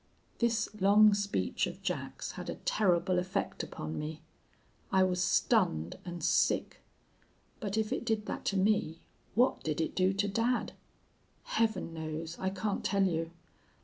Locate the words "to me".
8.45-9.01